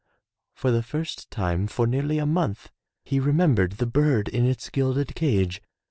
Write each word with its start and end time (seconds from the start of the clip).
For 0.55 0.71
the 0.71 0.81
first 0.81 1.29
time 1.29 1.67
for 1.67 1.85
nearly 1.85 2.17
a 2.17 2.25
month 2.25 2.71
he 3.05 3.19
remembered 3.19 3.73
the 3.73 3.85
bird 3.85 4.29
in 4.29 4.47
its 4.47 4.67
gilded 4.71 5.13
cage. 5.13 5.61